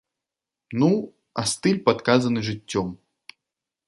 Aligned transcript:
Ну, 0.83 0.87
а 1.43 1.45
стыль 1.51 1.79
падказаны 1.89 2.39
жыццём. 2.51 2.89